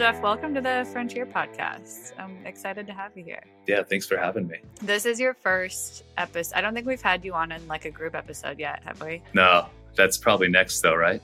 Jeff, 0.00 0.22
welcome 0.22 0.54
to 0.54 0.62
the 0.62 0.88
Frontier 0.92 1.26
Podcast. 1.26 2.18
I'm 2.18 2.46
excited 2.46 2.86
to 2.86 2.92
have 2.94 3.14
you 3.18 3.22
here. 3.22 3.42
Yeah, 3.66 3.82
thanks 3.82 4.06
for 4.06 4.16
having 4.16 4.48
me. 4.48 4.56
This 4.80 5.04
is 5.04 5.20
your 5.20 5.34
first 5.34 6.04
episode. 6.16 6.56
I 6.56 6.62
don't 6.62 6.72
think 6.72 6.86
we've 6.86 7.02
had 7.02 7.22
you 7.22 7.34
on 7.34 7.52
in 7.52 7.68
like 7.68 7.84
a 7.84 7.90
group 7.90 8.14
episode 8.14 8.58
yet, 8.58 8.82
have 8.82 8.98
we? 9.02 9.22
No, 9.34 9.66
that's 9.96 10.16
probably 10.16 10.48
next 10.48 10.80
though, 10.80 10.94
right? 10.94 11.22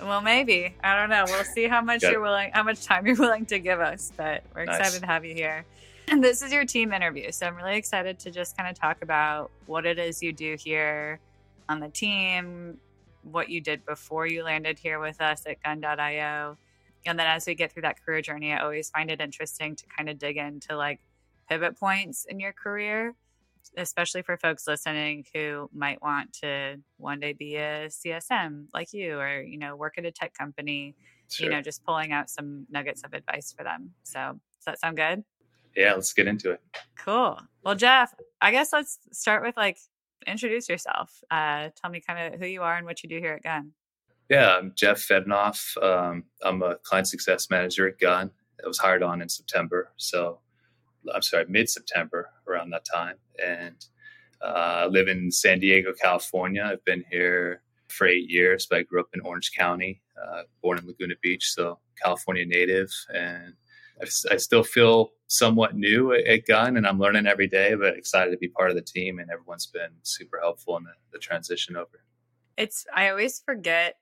Well, 0.00 0.20
maybe. 0.20 0.74
I 0.82 0.96
don't 0.96 1.08
know. 1.08 1.22
We'll 1.28 1.44
see 1.44 1.68
how 1.68 1.80
much 1.80 2.02
you're 2.02 2.20
willing, 2.20 2.50
how 2.52 2.64
much 2.64 2.84
time 2.84 3.06
you're 3.06 3.14
willing 3.14 3.46
to 3.46 3.60
give 3.60 3.78
us. 3.78 4.12
But 4.16 4.42
we're 4.52 4.62
excited 4.62 4.82
nice. 4.94 4.98
to 4.98 5.06
have 5.06 5.24
you 5.24 5.32
here. 5.32 5.64
And 6.08 6.24
this 6.24 6.42
is 6.42 6.52
your 6.52 6.64
team 6.64 6.92
interview, 6.92 7.30
so 7.30 7.46
I'm 7.46 7.54
really 7.54 7.76
excited 7.76 8.18
to 8.18 8.32
just 8.32 8.56
kind 8.56 8.68
of 8.68 8.76
talk 8.76 9.02
about 9.02 9.52
what 9.66 9.86
it 9.86 10.00
is 10.00 10.20
you 10.20 10.32
do 10.32 10.56
here 10.58 11.20
on 11.68 11.78
the 11.78 11.90
team, 11.90 12.78
what 13.22 13.50
you 13.50 13.60
did 13.60 13.86
before 13.86 14.26
you 14.26 14.42
landed 14.42 14.80
here 14.80 14.98
with 14.98 15.20
us 15.20 15.44
at 15.46 15.62
Gun.io, 15.62 16.56
and 17.06 17.18
then 17.18 17.26
as 17.26 17.46
we 17.46 17.54
get 17.54 17.72
through 17.72 17.82
that 17.82 18.04
career 18.04 18.20
journey, 18.20 18.52
I 18.52 18.58
always 18.58 18.90
find 18.90 19.10
it 19.10 19.20
interesting 19.20 19.76
to 19.76 19.84
kind 19.86 20.08
of 20.08 20.18
dig 20.18 20.36
into 20.36 20.76
like 20.76 21.00
pivot 21.48 21.78
points 21.78 22.26
in 22.28 22.40
your 22.40 22.52
career, 22.52 23.14
especially 23.76 24.22
for 24.22 24.36
folks 24.36 24.66
listening 24.66 25.24
who 25.34 25.70
might 25.72 26.02
want 26.02 26.32
to 26.40 26.76
one 26.96 27.20
day 27.20 27.32
be 27.32 27.56
a 27.56 27.88
CSM 27.88 28.66
like 28.74 28.92
you 28.92 29.18
or, 29.18 29.40
you 29.40 29.58
know, 29.58 29.76
work 29.76 29.94
at 29.98 30.04
a 30.04 30.10
tech 30.10 30.34
company, 30.34 30.94
sure. 31.30 31.46
you 31.46 31.50
know, 31.50 31.62
just 31.62 31.84
pulling 31.84 32.12
out 32.12 32.28
some 32.28 32.66
nuggets 32.70 33.02
of 33.04 33.14
advice 33.14 33.54
for 33.56 33.64
them. 33.64 33.92
So 34.02 34.18
does 34.58 34.64
that 34.66 34.80
sound 34.80 34.96
good? 34.96 35.24
Yeah, 35.76 35.94
let's 35.94 36.12
get 36.12 36.26
into 36.26 36.50
it. 36.52 36.60
Cool. 36.98 37.38
Well, 37.62 37.74
Jeff, 37.74 38.14
I 38.40 38.50
guess 38.50 38.72
let's 38.72 38.98
start 39.12 39.42
with 39.42 39.56
like 39.56 39.78
introduce 40.26 40.68
yourself. 40.68 41.22
Uh, 41.30 41.68
tell 41.80 41.90
me 41.90 42.00
kind 42.00 42.34
of 42.34 42.40
who 42.40 42.46
you 42.46 42.62
are 42.62 42.76
and 42.76 42.86
what 42.86 43.02
you 43.02 43.08
do 43.08 43.18
here 43.18 43.34
at 43.34 43.42
Gun. 43.42 43.72
Yeah, 44.28 44.56
I'm 44.56 44.72
Jeff 44.74 44.98
Fedenoff. 44.98 45.80
Um, 45.80 46.24
I'm 46.42 46.62
a 46.62 46.76
client 46.82 47.06
success 47.06 47.48
manager 47.48 47.86
at 47.86 48.00
Gun. 48.00 48.30
I 48.64 48.66
was 48.66 48.78
hired 48.78 49.02
on 49.02 49.22
in 49.22 49.28
September. 49.28 49.92
So 49.96 50.40
I'm 51.14 51.22
sorry, 51.22 51.46
mid 51.48 51.68
September 51.68 52.30
around 52.48 52.70
that 52.70 52.84
time. 52.84 53.16
And 53.44 53.76
uh, 54.42 54.84
I 54.84 54.86
live 54.86 55.06
in 55.06 55.30
San 55.30 55.60
Diego, 55.60 55.92
California. 55.92 56.64
I've 56.64 56.84
been 56.84 57.04
here 57.10 57.62
for 57.88 58.08
eight 58.08 58.28
years, 58.28 58.66
but 58.68 58.80
I 58.80 58.82
grew 58.82 59.00
up 59.00 59.08
in 59.14 59.20
Orange 59.20 59.52
County, 59.56 60.02
uh, 60.20 60.42
born 60.60 60.78
in 60.78 60.86
Laguna 60.86 61.14
Beach, 61.22 61.52
so 61.52 61.78
California 62.02 62.44
native. 62.44 62.90
And 63.14 63.54
I, 64.02 64.06
I 64.32 64.36
still 64.38 64.64
feel 64.64 65.12
somewhat 65.28 65.76
new 65.76 66.12
at, 66.12 66.24
at, 66.24 66.46
Gun, 66.46 66.76
and 66.76 66.86
I'm 66.86 66.98
learning 66.98 67.26
every 67.28 67.46
day, 67.46 67.74
but 67.74 67.96
excited 67.96 68.32
to 68.32 68.38
be 68.38 68.48
part 68.48 68.70
of 68.70 68.76
the 68.76 68.82
team. 68.82 69.20
And 69.20 69.30
everyone's 69.30 69.66
been 69.66 69.90
super 70.02 70.40
helpful 70.40 70.76
in 70.78 70.84
the, 70.84 70.92
the 71.12 71.18
transition 71.18 71.76
over. 71.76 72.04
It's, 72.56 72.86
I 72.92 73.10
always 73.10 73.40
forget 73.40 73.96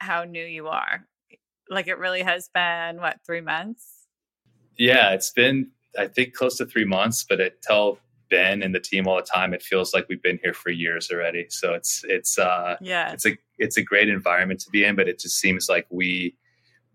how 0.00 0.24
new 0.24 0.44
you 0.44 0.68
are. 0.68 1.06
Like 1.68 1.86
it 1.86 1.98
really 1.98 2.22
has 2.22 2.48
been 2.52 3.00
what 3.00 3.18
three 3.24 3.40
months? 3.40 4.06
Yeah, 4.76 5.12
it's 5.12 5.30
been 5.30 5.70
I 5.98 6.06
think 6.06 6.34
close 6.34 6.56
to 6.58 6.66
three 6.66 6.84
months, 6.84 7.24
but 7.28 7.40
I 7.40 7.50
tell 7.62 7.98
Ben 8.30 8.62
and 8.62 8.74
the 8.74 8.80
team 8.80 9.06
all 9.06 9.16
the 9.16 9.22
time 9.22 9.52
it 9.52 9.62
feels 9.62 9.92
like 9.92 10.06
we've 10.08 10.22
been 10.22 10.38
here 10.42 10.54
for 10.54 10.70
years 10.70 11.10
already. 11.12 11.46
So 11.50 11.74
it's 11.74 12.02
it's 12.04 12.38
uh 12.38 12.76
yeah 12.80 13.12
it's 13.12 13.26
a 13.26 13.36
it's 13.58 13.76
a 13.76 13.82
great 13.82 14.08
environment 14.08 14.60
to 14.60 14.70
be 14.70 14.84
in, 14.84 14.96
but 14.96 15.08
it 15.08 15.18
just 15.20 15.38
seems 15.38 15.68
like 15.68 15.86
we 15.90 16.36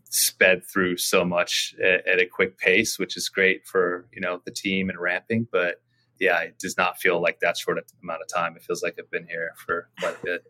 sped 0.10 0.64
through 0.72 0.98
so 0.98 1.26
much 1.26 1.76
at, 1.84 2.08
at 2.08 2.20
a 2.20 2.26
quick 2.26 2.58
pace, 2.58 2.98
which 2.98 3.18
is 3.18 3.30
great 3.30 3.66
for 3.66 4.08
you 4.14 4.22
know 4.22 4.42
the 4.46 4.52
team 4.52 4.90
and 4.90 5.00
ramping. 5.00 5.48
But 5.52 5.76
yeah, 6.20 6.40
it 6.40 6.58
does 6.60 6.78
not 6.78 6.98
feel 6.98 7.22
like 7.22 7.40
that 7.42 7.58
short 7.58 7.78
amount 8.02 8.22
of 8.22 8.28
time. 8.34 8.56
It 8.56 8.64
feels 8.64 8.82
like 8.82 8.96
I've 8.98 9.12
been 9.12 9.28
here 9.28 9.52
for 9.66 9.90
quite 10.00 10.16
a 10.22 10.26
bit. 10.26 10.44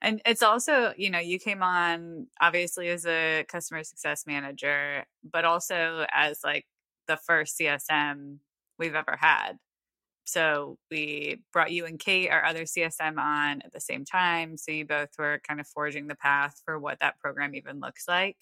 And 0.00 0.22
it's 0.24 0.42
also, 0.42 0.92
you 0.96 1.10
know, 1.10 1.18
you 1.18 1.38
came 1.38 1.62
on 1.62 2.28
obviously 2.40 2.88
as 2.88 3.04
a 3.04 3.44
customer 3.48 3.82
success 3.82 4.24
manager, 4.26 5.04
but 5.28 5.44
also 5.44 6.06
as 6.12 6.40
like 6.44 6.66
the 7.08 7.16
first 7.16 7.58
CSM 7.58 8.38
we've 8.78 8.94
ever 8.94 9.16
had. 9.18 9.58
So 10.24 10.76
we 10.90 11.40
brought 11.52 11.72
you 11.72 11.86
and 11.86 11.98
Kate, 11.98 12.28
our 12.28 12.44
other 12.44 12.64
CSM, 12.64 13.18
on 13.18 13.62
at 13.64 13.72
the 13.72 13.80
same 13.80 14.04
time. 14.04 14.58
So 14.58 14.70
you 14.70 14.84
both 14.84 15.08
were 15.18 15.40
kind 15.46 15.58
of 15.58 15.66
forging 15.66 16.06
the 16.06 16.14
path 16.14 16.60
for 16.64 16.78
what 16.78 17.00
that 17.00 17.18
program 17.18 17.54
even 17.54 17.80
looks 17.80 18.06
like. 18.06 18.36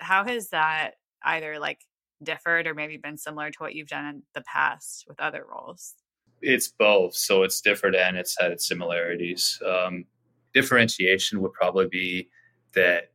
How 0.00 0.24
has 0.24 0.48
that 0.48 0.94
either 1.22 1.58
like 1.60 1.78
differed 2.22 2.66
or 2.66 2.74
maybe 2.74 2.96
been 2.96 3.16
similar 3.16 3.50
to 3.50 3.58
what 3.58 3.74
you've 3.74 3.88
done 3.88 4.04
in 4.06 4.22
the 4.34 4.42
past 4.42 5.04
with 5.06 5.20
other 5.20 5.44
roles? 5.48 5.94
It's 6.42 6.68
both. 6.68 7.14
So 7.14 7.44
it's 7.44 7.60
different 7.60 7.96
and 7.96 8.16
it's 8.16 8.36
had 8.38 8.50
its 8.50 8.66
similarities. 8.66 9.62
Um, 9.64 10.06
differentiation 10.56 11.42
would 11.42 11.52
probably 11.52 11.86
be 11.86 12.30
that 12.74 13.10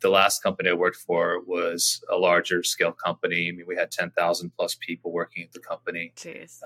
the 0.00 0.08
last 0.08 0.44
company 0.44 0.70
I 0.70 0.74
worked 0.74 0.98
for 1.08 1.42
was 1.44 2.00
a 2.08 2.16
larger 2.16 2.62
scale 2.62 2.92
company. 2.92 3.48
I 3.48 3.56
mean, 3.56 3.66
we 3.66 3.74
had 3.74 3.90
10,000 3.90 4.52
plus 4.56 4.76
people 4.80 5.10
working 5.12 5.42
at 5.42 5.52
the 5.52 5.58
company. 5.58 6.12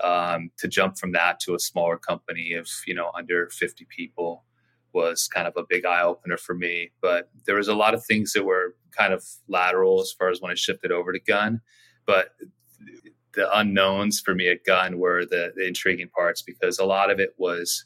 Um, 0.03 0.51
to 0.59 0.67
jump 0.67 0.99
from 0.99 1.13
that 1.13 1.39
to 1.41 1.55
a 1.55 1.59
smaller 1.59 1.97
company 1.97 2.53
of, 2.53 2.67
you 2.85 2.93
know, 2.93 3.09
under 3.15 3.49
50 3.49 3.87
people 3.89 4.43
was 4.93 5.27
kind 5.27 5.47
of 5.47 5.53
a 5.57 5.63
big 5.67 5.83
eye 5.83 6.03
opener 6.03 6.37
for 6.37 6.53
me. 6.53 6.91
But 7.01 7.31
there 7.47 7.55
was 7.55 7.67
a 7.67 7.73
lot 7.73 7.95
of 7.95 8.05
things 8.05 8.33
that 8.33 8.45
were 8.45 8.75
kind 8.95 9.13
of 9.13 9.23
lateral 9.47 9.99
as 9.99 10.11
far 10.11 10.29
as 10.29 10.41
when 10.41 10.51
I 10.51 10.55
shifted 10.55 10.91
over 10.91 11.11
to 11.11 11.19
Gun. 11.19 11.59
But 12.05 12.35
the 13.33 13.49
unknowns 13.57 14.19
for 14.19 14.35
me 14.35 14.47
at 14.49 14.63
Gun 14.63 14.99
were 14.99 15.25
the, 15.25 15.53
the 15.55 15.65
intriguing 15.65 16.09
parts 16.09 16.43
because 16.43 16.77
a 16.77 16.85
lot 16.85 17.09
of 17.09 17.19
it 17.19 17.33
was 17.37 17.85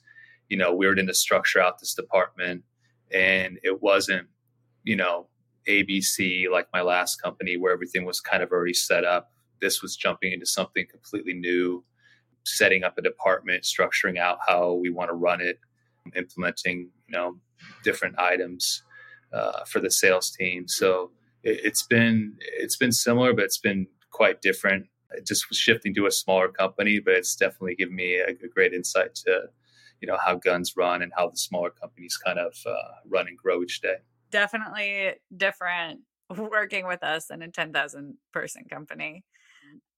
you 0.50 0.58
know, 0.58 0.74
we 0.74 0.88
were 0.88 0.96
going 0.96 1.08
to 1.08 1.13
structure 1.13 1.59
out 1.59 1.80
this 1.80 1.94
department 1.94 2.63
and 3.13 3.59
it 3.63 3.81
wasn't, 3.81 4.28
you 4.84 4.96
know, 4.96 5.28
ABC 5.68 6.50
like 6.50 6.68
my 6.74 6.81
last 6.81 7.22
company 7.22 7.58
where 7.58 7.74
everything 7.74 8.06
was 8.06 8.22
kind 8.22 8.41
of 8.41 8.52
already 8.52 8.74
set 8.74 9.03
up. 9.03 9.31
This 9.62 9.81
was 9.81 9.96
jumping 9.96 10.31
into 10.31 10.46
something 10.46 10.86
completely 10.90 11.34
new, 11.34 11.84
setting 12.46 12.84
up 12.84 12.97
a 12.97 13.02
department, 13.02 13.63
structuring 13.63 14.18
out 14.18 14.40
how 14.47 14.74
we 14.74 14.90
want 14.90 15.09
to 15.09 15.13
run 15.13 15.41
it, 15.41 15.59
implementing, 16.16 16.90
you 17.07 17.18
know, 17.18 17.38
different 17.84 18.18
items 18.19 18.84
uh, 19.34 19.63
for 19.66 19.80
the 19.80 19.91
sales 19.91 20.31
team. 20.31 20.68
So 20.68 21.12
it, 21.44 21.59
it's 21.63 21.84
been 21.84 22.38
it's 22.40 22.78
been 22.78 22.91
similar, 22.91 23.34
but 23.34 23.46
it's 23.46 23.57
been 23.57 23.88
quite 24.12 24.41
different. 24.41 24.88
It 25.12 25.25
just 25.25 25.50
was 25.50 25.57
shifting 25.57 25.94
to 25.96 26.06
a 26.06 26.12
smaller 26.12 26.50
company, 26.50 27.00
but 27.00 27.16
it's 27.16 27.36
definitely 27.36 27.75
given 27.75 27.96
me 27.96 28.18
a, 28.18 28.28
a 28.30 28.47
great 28.53 28.74
insight 28.74 29.16
to 29.16 29.50
you 30.02 30.08
know 30.08 30.18
how 30.24 30.35
guns 30.35 30.75
run 30.75 31.02
and 31.02 31.12
how 31.16 31.30
the 31.30 31.38
smaller 31.38 31.69
companies 31.69 32.18
kind 32.18 32.40
of 32.40 32.56
uh, 32.66 32.91
run 33.08 33.28
and 33.28 33.38
grow 33.38 33.63
each 33.63 33.81
day. 33.81 33.97
Definitely 34.31 35.13
different 35.35 36.02
working 36.38 36.88
with 36.88 37.03
us 37.03 37.30
in 37.30 37.41
a 37.41 37.47
10,000 37.50 38.16
person 38.34 38.66
company. 38.69 39.24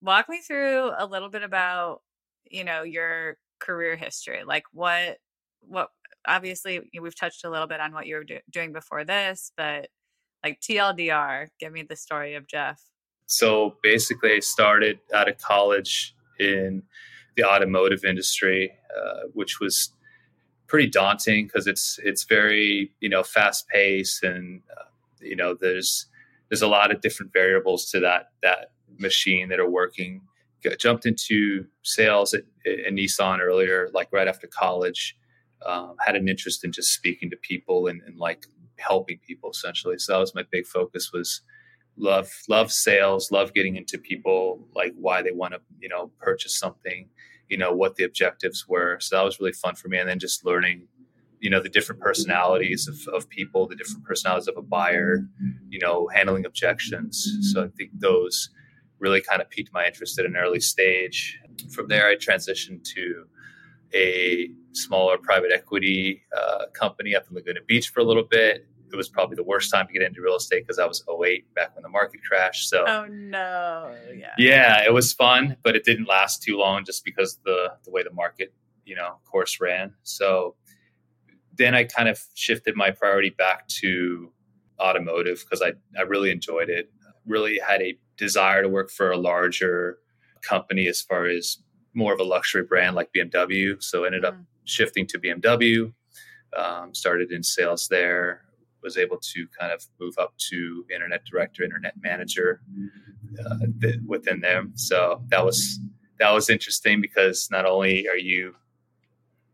Walk 0.02 0.30
me 0.30 0.40
through 0.40 0.92
a 0.98 1.06
little 1.06 1.30
bit 1.30 1.44
about 1.44 2.02
you 2.50 2.64
know 2.64 2.84
your 2.84 3.38
career 3.59 3.96
history. 3.96 4.44
Like 4.46 4.64
what 4.72 5.18
what 5.62 5.90
obviously 6.28 6.90
we've 7.02 7.18
touched 7.18 7.46
a 7.46 7.50
little 7.50 7.68
bit 7.68 7.80
on 7.80 7.94
what 7.94 8.08
you 8.08 8.16
were 8.16 8.24
do- 8.24 8.40
doing 8.50 8.74
before 8.74 9.04
this 9.04 9.52
but 9.58 9.88
like 10.44 10.59
tldr 10.62 11.48
give 11.59 11.72
me 11.72 11.84
the 11.84 11.96
story 11.96 12.36
of 12.36 12.48
jeff. 12.48 12.82
So 13.26 13.76
basically 13.84 14.34
i 14.34 14.40
started 14.40 15.00
out 15.14 15.30
of 15.30 15.38
college 15.38 16.16
in 16.40 16.84
the 17.40 17.48
automotive 17.48 18.04
industry, 18.04 18.72
uh, 18.96 19.28
which 19.34 19.60
was 19.60 19.94
pretty 20.68 20.90
daunting 20.90 21.46
because 21.46 21.68
it's 21.68 22.00
it's 22.04 22.26
very 22.26 22.92
you 23.00 23.10
know 23.10 23.24
fast 23.24 23.68
paced 23.70 24.24
and 24.24 24.62
uh, 24.78 24.86
you 25.22 25.36
know 25.36 25.56
there's 25.60 26.08
there's 26.50 26.62
a 26.62 26.68
lot 26.68 26.92
of 26.92 27.02
different 27.02 27.32
variables 27.32 27.90
to 27.92 28.00
that 28.00 28.32
that 28.44 28.72
machine 28.98 29.50
that 29.50 29.60
are 29.60 29.70
working. 29.70 30.22
Got, 30.62 30.78
jumped 30.78 31.06
into 31.06 31.66
sales 31.84 32.34
at, 32.34 32.44
at, 32.66 32.92
Nissan 32.92 33.40
earlier, 33.40 33.90
like 33.94 34.10
right 34.12 34.28
after 34.28 34.46
college. 34.46 35.16
Um, 35.66 35.96
had 36.06 36.16
an 36.16 36.28
interest 36.30 36.64
in 36.64 36.72
just 36.72 36.94
speaking 36.94 37.30
to 37.32 37.38
people 37.38 37.88
and, 37.88 38.02
and 38.06 38.18
like 38.18 38.46
helping 38.78 39.20
people 39.26 39.52
essentially. 39.52 39.97
So 39.97 40.14
that 40.14 40.20
was 40.20 40.35
my 40.35 40.44
big 40.52 40.66
focus 40.66 41.12
was 41.14 41.42
love 41.97 42.32
love 42.47 42.72
sales 42.72 43.30
love 43.30 43.53
getting 43.53 43.76
into 43.76 43.97
people 43.97 44.66
like 44.74 44.94
why 44.96 45.22
they 45.22 45.32
want 45.32 45.53
to 45.53 45.59
you 45.80 45.90
know 45.90 46.09
purchase 46.20 46.58
something 46.58 47.09
you 47.49 47.57
know 47.57 47.73
what 47.73 47.96
the 47.96 48.03
objectives 48.03 48.67
were. 48.67 48.99
So 48.99 49.17
that 49.17 49.25
was 49.25 49.40
really 49.40 49.53
fun 49.53 49.75
for 49.75 49.87
me. 49.87 49.97
And 49.97 50.07
then 50.07 50.19
just 50.19 50.46
learning 50.46 50.87
you 51.40 51.49
know 51.49 51.61
the 51.61 51.69
different 51.69 52.01
personalities 52.01 52.87
of, 52.87 53.13
of 53.13 53.29
people 53.29 53.67
the 53.67 53.75
different 53.75 54.03
personalities 54.03 54.47
of 54.47 54.57
a 54.57 54.61
buyer 54.61 55.19
you 55.69 55.79
know 55.79 56.07
handling 56.13 56.46
objections. 56.46 57.28
So 57.53 57.63
i 57.63 57.67
think 57.78 57.91
those 57.93 58.49
really 58.99 59.22
kind 59.22 59.41
of 59.41 59.49
piqued 59.49 59.73
my 59.73 59.85
interest 59.85 60.19
at 60.19 60.25
an 60.25 60.35
early 60.35 60.59
stage. 60.59 61.40
From 61.72 61.87
there 61.87 62.07
i 62.07 62.16
transitioned 62.16 62.84
to 62.96 63.25
a 63.93 64.49
smaller 64.73 65.17
private 65.17 65.51
equity 65.51 66.23
uh, 66.37 66.66
company 66.73 67.16
up 67.16 67.23
in 67.29 67.35
laguna 67.35 67.61
beach 67.66 67.90
for 67.90 68.01
a 68.01 68.03
little 68.03 68.23
bit 68.23 68.67
it 68.91 68.96
was 68.96 69.09
probably 69.09 69.36
the 69.36 69.44
worst 69.44 69.72
time 69.72 69.88
to 69.88 69.94
get 69.94 70.02
into 70.02 70.22
real 70.22 70.36
estate 70.36 70.66
because 70.66 70.80
I 70.80 70.86
was 70.86 71.03
08 71.09 71.53
back 71.53 71.76
when 71.76 71.84
the 71.84 71.90
market 71.90 72.22
crashed. 72.28 72.70
So 72.70 72.86
oh 72.88 73.06
no, 73.09 73.96
yeah, 74.16 74.34
yeah, 74.38 74.86
it 74.86 74.94
was 74.94 75.14
fun, 75.14 75.58
but 75.64 75.76
it 75.76 75.84
didn't 75.84 76.08
last 76.08 76.41
too 76.44 76.58
long 76.58 76.86
just 76.86 77.03
because 77.06 77.40
the 77.46 77.74
the 77.86 77.91
way 77.91 78.03
the 78.03 78.14
market 78.14 78.53
you 78.86 78.96
know 78.96 79.20
course 79.26 79.59
ran. 79.62 79.94
So 80.03 80.56
then 81.56 81.76
I 81.76 81.84
kind 81.84 82.09
of 82.09 82.20
shifted 82.34 82.76
my 82.76 82.91
priority 82.91 83.30
back 83.30 83.68
to 83.80 84.32
automotive 84.80 85.44
because 85.44 85.62
I 85.62 85.74
I 85.97 86.03
really 86.03 86.32
enjoyed 86.32 86.70
it. 86.70 86.92
really 87.26 87.59
had 87.59 87.82
a 87.82 87.97
desire 88.18 88.64
to 88.64 88.70
work 88.70 88.90
for 88.90 89.12
a 89.12 89.18
larger 89.18 90.00
company 90.42 90.88
as 90.88 91.02
far 91.02 91.26
as 91.26 91.58
more 91.94 92.14
of 92.14 92.20
a 92.20 92.24
luxury 92.24 92.64
brand 92.64 92.96
like 92.96 93.09
BMW. 93.16 93.82
So 93.82 94.03
ended 94.03 94.26
up 94.26 94.35
mm. 94.35 94.46
shifting 94.66 95.06
to 95.08 95.20
BMW. 95.20 95.94
Um, 96.58 96.96
started 96.96 97.32
in 97.32 97.44
sales 97.44 97.88
there. 97.90 98.42
Was 98.84 98.97
able 98.97 99.17
to 99.17 99.47
kind 99.59 99.72
of 99.72 99.85
move 99.99 100.16
up 100.17 100.34
to 100.49 100.85
internet 100.93 101.26
director, 101.26 101.64
internet 101.64 101.93
manager 102.02 102.61
uh, 103.46 103.66
th- 103.81 103.99
within 104.05 104.40
them. 104.40 104.72
So 104.76 105.22
that 105.29 105.43
was 105.43 105.79
that 106.20 106.31
was 106.31 106.49
interesting 106.49 107.02
because 107.02 107.49
not 107.52 107.66
only 107.66 108.08
are 108.08 108.17
you, 108.17 108.55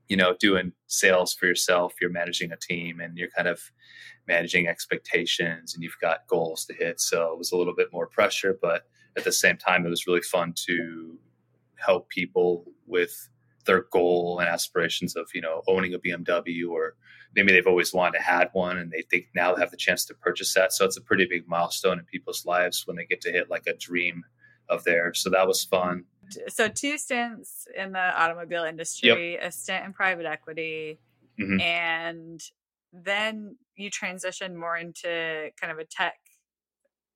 you 0.08 0.18
know, 0.18 0.36
doing 0.40 0.74
sales 0.88 1.34
for 1.34 1.46
yourself, 1.46 1.94
you're 2.02 2.10
managing 2.10 2.52
a 2.52 2.58
team 2.58 3.00
and 3.00 3.18
you're 3.18 3.30
kind 3.30 3.48
of 3.48 3.60
managing 4.28 4.68
expectations 4.68 5.74
and 5.74 5.84
you've 5.84 6.00
got 6.02 6.28
goals 6.28 6.66
to 6.66 6.74
hit. 6.74 7.00
So 7.00 7.32
it 7.32 7.38
was 7.38 7.52
a 7.52 7.58
little 7.58 7.76
bit 7.76 7.90
more 7.94 8.08
pressure, 8.08 8.58
but 8.62 8.88
at 9.18 9.24
the 9.24 9.32
same 9.32 9.58
time, 9.58 9.86
it 9.86 9.90
was 9.90 10.08
really 10.08 10.22
fun 10.22 10.54
to 10.68 11.18
help 11.78 12.10
people 12.10 12.66
with 12.88 13.30
their 13.66 13.86
goal 13.92 14.40
and 14.40 14.48
aspirations 14.48 15.16
of 15.16 15.28
you 15.34 15.42
know 15.42 15.62
owning 15.68 15.94
a 15.94 16.00
BMW 16.00 16.70
or 16.70 16.96
maybe 17.36 17.52
they've 17.52 17.68
always 17.68 17.94
wanted 17.94 18.18
to 18.18 18.24
have 18.24 18.50
one 18.54 18.78
and 18.78 18.92
they 18.92 19.04
think 19.10 19.28
now 19.36 19.54
they 19.54 19.62
have 19.62 19.72
the 19.72 19.78
chance 19.78 20.06
to 20.06 20.14
purchase 20.14 20.54
that. 20.54 20.74
So 20.74 20.86
it's 20.86 20.98
a 20.98 21.02
pretty 21.02 21.26
big 21.30 21.48
milestone 21.48 22.00
in 22.00 22.06
people's 22.06 22.46
lives 22.46 22.86
when 22.86 22.96
they 22.96 23.06
get 23.06 23.22
to 23.22 23.32
hit 23.32 23.50
like 23.50 23.64
a 23.68 23.74
dream 23.74 24.24
of 24.70 24.84
theirs. 24.84 25.20
So 25.22 25.30
that 25.30 25.48
was 25.48 25.64
fun. 25.64 26.06
So 26.48 26.68
two 26.68 26.98
stints 26.98 27.68
in 27.78 27.92
the 27.92 28.00
automobile 28.00 28.64
industry, 28.64 29.34
yep. 29.34 29.44
a 29.44 29.52
stint 29.52 29.86
in 29.86 29.94
private 29.94 30.26
equity, 30.26 31.00
mm-hmm. 31.40 31.60
and 31.62 32.42
then 32.92 33.58
you 33.76 33.92
transitioned 33.92 34.56
more 34.56 34.76
into 34.76 35.52
kind 35.60 35.72
of 35.72 35.78
a 35.78 35.86
tech 35.86 36.16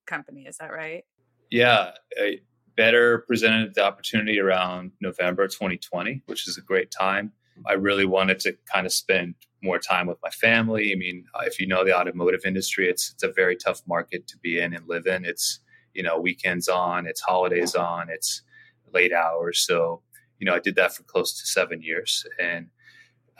company. 0.06 0.46
Is 0.46 0.58
that 0.58 0.72
right? 0.72 1.06
Yeah. 1.50 1.92
I, 2.18 2.40
better 2.80 3.26
presented 3.28 3.76
the 3.76 3.84
opportunity 3.84 4.40
around 4.40 4.92
November 5.02 5.50
2020, 5.50 6.22
which 6.28 6.48
is 6.48 6.58
a 6.58 6.62
great 6.62 6.90
time. 6.90 7.34
I 7.66 7.74
really 7.74 8.06
wanted 8.06 8.40
to 8.42 8.56
kind 8.72 8.86
of 8.86 8.94
spend 8.94 9.36
more 9.62 9.80
time 9.80 10.08
with 10.08 10.18
my 10.24 10.30
family. 10.30 10.92
I 10.92 10.96
mean, 10.96 11.26
uh, 11.34 11.44
if 11.46 11.60
you 11.60 11.68
know 11.68 11.84
the 11.84 11.98
automotive 11.98 12.42
industry, 12.46 12.90
it's 12.90 13.12
it's 13.12 13.24
a 13.24 13.32
very 13.32 13.56
tough 13.56 13.82
market 13.88 14.28
to 14.28 14.38
be 14.38 14.60
in 14.60 14.74
and 14.74 14.88
live 14.88 15.08
in. 15.08 15.26
It's 15.26 15.60
you 15.94 16.04
know 16.04 16.20
weekends 16.20 16.68
on, 16.68 17.08
it's 17.08 17.22
holidays 17.22 17.76
on, 17.76 18.10
it's 18.10 18.42
late 18.94 19.14
hours. 19.14 19.60
So 19.60 20.02
you 20.40 20.46
know, 20.46 20.56
I 20.56 20.60
did 20.60 20.76
that 20.76 20.96
for 20.96 21.04
close 21.04 21.40
to 21.40 21.46
seven 21.46 21.82
years, 21.82 22.26
and 22.40 22.68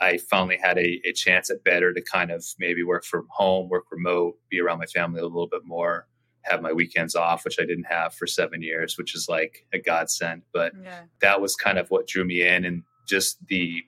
I 0.00 0.18
finally 0.18 0.58
had 0.62 0.78
a, 0.78 1.00
a 1.04 1.12
chance 1.12 1.50
at 1.50 1.64
better 1.64 1.92
to 1.92 2.02
kind 2.02 2.30
of 2.30 2.44
maybe 2.58 2.82
work 2.82 3.04
from 3.04 3.26
home, 3.30 3.68
work 3.68 3.84
remote, 3.90 4.36
be 4.50 4.60
around 4.60 4.78
my 4.78 4.86
family 4.86 5.20
a 5.20 5.24
little 5.24 5.48
bit 5.48 5.64
more 5.64 6.06
have 6.42 6.62
my 6.62 6.72
weekends 6.72 7.14
off, 7.14 7.44
which 7.44 7.58
I 7.60 7.64
didn't 7.64 7.84
have 7.84 8.14
for 8.14 8.26
seven 8.26 8.62
years, 8.62 8.96
which 8.96 9.14
is 9.14 9.28
like 9.28 9.66
a 9.72 9.78
godsend. 9.78 10.42
But 10.52 10.72
yeah. 10.82 11.02
that 11.20 11.40
was 11.40 11.54
kind 11.56 11.78
of 11.78 11.88
what 11.90 12.06
drew 12.06 12.24
me 12.24 12.42
in, 12.42 12.64
and 12.64 12.82
just 13.06 13.44
the 13.48 13.82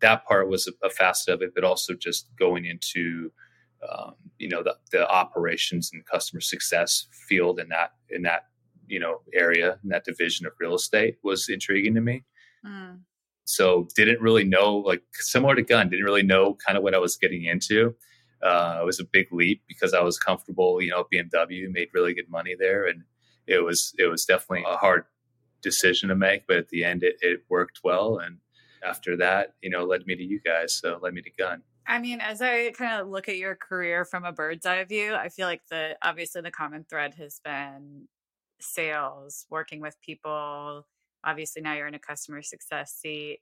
that 0.00 0.24
part 0.26 0.48
was 0.48 0.68
a, 0.68 0.86
a 0.86 0.90
facet 0.90 1.34
of 1.34 1.42
it, 1.42 1.52
but 1.54 1.64
also 1.64 1.94
just 1.94 2.28
going 2.38 2.64
into 2.64 3.32
um, 3.88 4.14
you 4.38 4.48
know 4.48 4.62
the, 4.62 4.76
the 4.92 5.08
operations 5.08 5.90
and 5.92 6.04
customer 6.06 6.40
success 6.40 7.06
field 7.28 7.60
in 7.60 7.68
that 7.68 7.92
in 8.10 8.22
that 8.22 8.46
you 8.86 8.98
know 8.98 9.20
area 9.34 9.78
in 9.82 9.90
that 9.90 10.04
division 10.04 10.46
of 10.46 10.52
real 10.58 10.74
estate 10.74 11.18
was 11.22 11.48
intriguing 11.48 11.94
to 11.94 12.00
me. 12.00 12.24
Mm. 12.66 13.00
So 13.44 13.88
didn't 13.94 14.20
really 14.20 14.44
know 14.44 14.76
like 14.76 15.02
similar 15.14 15.54
to 15.54 15.62
gun, 15.62 15.88
didn't 15.88 16.04
really 16.04 16.22
know 16.22 16.56
kind 16.66 16.76
of 16.76 16.84
what 16.84 16.94
I 16.94 16.98
was 16.98 17.16
getting 17.16 17.44
into 17.44 17.94
uh, 18.42 18.78
it 18.80 18.84
was 18.84 19.00
a 19.00 19.04
big 19.04 19.32
leap 19.32 19.62
because 19.66 19.94
I 19.94 20.00
was 20.00 20.18
comfortable. 20.18 20.80
You 20.80 20.90
know, 20.90 21.04
BMW 21.12 21.70
made 21.70 21.88
really 21.92 22.14
good 22.14 22.28
money 22.28 22.54
there, 22.58 22.86
and 22.86 23.02
it 23.46 23.64
was 23.64 23.94
it 23.98 24.06
was 24.06 24.24
definitely 24.24 24.64
a 24.68 24.76
hard 24.76 25.04
decision 25.62 26.08
to 26.08 26.14
make. 26.14 26.46
But 26.46 26.58
at 26.58 26.68
the 26.68 26.84
end, 26.84 27.02
it, 27.02 27.16
it 27.20 27.42
worked 27.48 27.80
well, 27.82 28.18
and 28.18 28.38
after 28.84 29.16
that, 29.16 29.54
you 29.62 29.70
know, 29.70 29.84
led 29.84 30.06
me 30.06 30.16
to 30.16 30.22
you 30.22 30.40
guys. 30.40 30.74
So 30.74 30.98
led 31.02 31.14
me 31.14 31.22
to 31.22 31.30
Gun. 31.38 31.62
I 31.86 31.98
mean, 31.98 32.20
as 32.20 32.42
I 32.42 32.70
kind 32.72 33.00
of 33.00 33.08
look 33.08 33.28
at 33.28 33.38
your 33.38 33.56
career 33.56 34.04
from 34.04 34.24
a 34.24 34.32
bird's 34.32 34.66
eye 34.66 34.84
view, 34.84 35.14
I 35.14 35.30
feel 35.30 35.46
like 35.46 35.62
the 35.70 35.96
obviously 36.02 36.42
the 36.42 36.50
common 36.50 36.84
thread 36.88 37.14
has 37.14 37.40
been 37.42 38.08
sales, 38.60 39.46
working 39.50 39.80
with 39.80 39.96
people. 40.04 40.86
Obviously, 41.24 41.62
now 41.62 41.74
you're 41.74 41.86
in 41.86 41.94
a 41.94 41.98
customer 41.98 42.42
success 42.42 42.92
seat. 42.92 43.40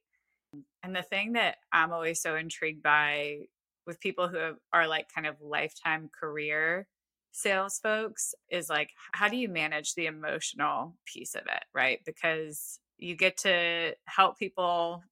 And 0.83 0.94
the 0.94 1.03
thing 1.03 1.33
that 1.33 1.56
I'm 1.73 1.93
always 1.93 2.23
so 2.23 2.37
intrigued 2.37 2.83
by 2.83 3.47
with 3.87 4.00
people 4.00 4.29
who 4.29 4.55
are 4.73 4.87
like 4.87 5.06
kind 5.12 5.27
of 5.27 5.41
lifetime 5.41 6.09
career 6.19 6.87
sales 7.33 7.79
folks 7.83 8.35
is 8.50 8.71
like 8.71 8.91
how 9.12 9.29
do 9.29 9.37
you 9.37 9.47
manage 9.47 9.94
the 9.94 10.06
emotional 10.06 10.97
piece 11.05 11.35
of 11.35 11.43
it 11.43 11.65
right 11.75 12.00
because 12.06 12.81
you 12.97 13.15
get 13.15 13.37
to 13.37 13.94
help 14.06 14.38
people 14.38 15.03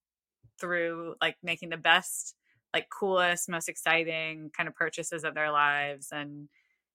through 0.59 1.15
like 1.21 1.35
making 1.43 1.69
the 1.69 1.77
best 1.77 2.35
like 2.73 2.87
coolest 2.89 3.49
most 3.49 3.69
exciting 3.69 4.51
kind 4.55 4.67
of 4.67 4.75
purchases 4.75 5.23
of 5.23 5.33
their 5.33 5.51
lives 5.51 6.09
and 6.11 6.49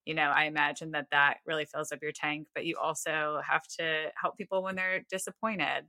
you 0.05 0.15
know 0.15 0.31
i 0.35 0.45
imagine 0.45 0.91
that 0.93 1.07
that 1.11 1.39
really 1.47 1.65
fills 1.65 1.93
up 1.93 2.01
your 2.03 2.13
tank 2.13 2.47
but 2.55 2.65
you 2.65 2.77
also 2.77 3.41
have 3.49 3.63
to 3.79 4.07
help 4.21 4.37
people 4.37 4.63
when 4.63 4.77
they're 4.77 5.05
disappointed 5.11 5.85